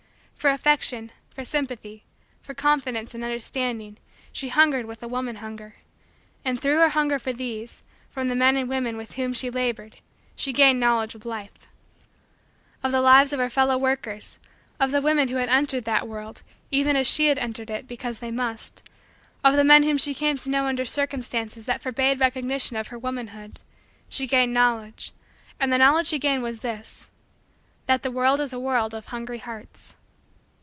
For 0.35 0.49
affection, 0.49 1.11
for 1.29 1.45
sympathy, 1.45 2.03
for 2.41 2.55
confidence, 2.55 3.13
and 3.13 3.23
understanding, 3.23 3.99
she 4.31 4.49
hungered 4.49 4.87
with 4.87 5.03
a 5.03 5.07
woman 5.07 5.35
hunger; 5.35 5.75
and, 6.43 6.59
through 6.59 6.79
her 6.79 6.89
hunger 6.89 7.19
for 7.19 7.31
these, 7.31 7.83
from 8.09 8.27
the 8.27 8.33
men 8.33 8.57
and 8.57 8.67
women 8.67 8.97
with 8.97 9.11
whom 9.11 9.33
she 9.33 9.51
labored 9.51 9.97
she 10.35 10.51
gained 10.51 10.79
Knowledge 10.79 11.13
of 11.13 11.27
Life. 11.27 11.67
Of 12.81 12.91
the 12.91 13.01
lives 13.01 13.31
of 13.33 13.39
her 13.39 13.51
fellow 13.51 13.77
workers 13.77 14.39
of 14.79 14.89
the 14.89 14.99
women 14.99 15.27
who 15.27 15.35
had 15.35 15.47
entered 15.47 15.85
that 15.85 16.07
world, 16.07 16.41
even 16.71 16.95
as 16.95 17.05
she 17.05 17.27
had 17.27 17.37
entered 17.37 17.69
it, 17.69 17.87
because 17.87 18.17
they 18.17 18.31
must 18.31 18.81
of 19.43 19.55
the 19.55 19.63
men 19.63 19.83
whom 19.83 19.99
she 19.99 20.15
came 20.15 20.37
to 20.37 20.49
know 20.49 20.65
under 20.65 20.85
circumstances 20.85 21.67
that 21.67 21.83
forbade 21.83 22.19
recognition 22.19 22.75
of 22.77 22.87
her 22.87 22.97
womanhood 22.97 23.61
she 24.09 24.25
gained 24.25 24.55
Knowledge; 24.55 25.11
and 25.59 25.71
the 25.71 25.77
Knowledge 25.77 26.07
she 26.07 26.17
gained 26.17 26.41
was 26.41 26.61
this: 26.61 27.05
that 27.85 28.01
the 28.01 28.09
world 28.09 28.39
is 28.39 28.51
a 28.51 28.59
world 28.59 28.95
of 28.95 29.05
hungry 29.05 29.37
hearts. 29.37 29.93